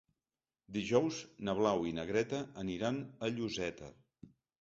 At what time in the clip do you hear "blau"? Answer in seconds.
1.59-1.85